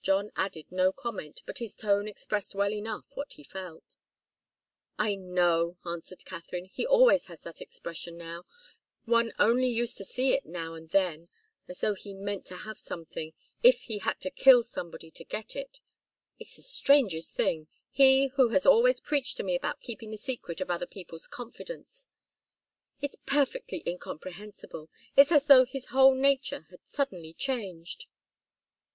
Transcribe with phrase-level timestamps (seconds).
[0.00, 3.96] John added no comment, but his tone expressed well enough what he felt.
[4.98, 6.64] "I know," answered Katharine.
[6.64, 8.46] "He always has that expression now,
[9.04, 11.28] one only used to see it now and then,
[11.68, 15.54] as though he meant to have something, if he had to kill somebody to get
[15.54, 15.82] it.
[16.38, 17.68] It's the strangest thing!
[17.90, 22.06] He, who has always preached to me about keeping the secret of other people's confidence!
[23.02, 24.88] It's perfectly incomprehensible!
[25.14, 28.06] It's as though his whole nature had suddenly changed."